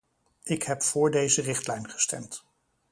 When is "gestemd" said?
1.89-2.43